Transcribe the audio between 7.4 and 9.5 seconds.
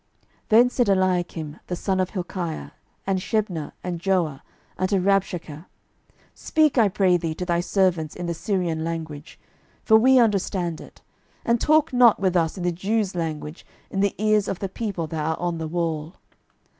thy servants in the Syrian language;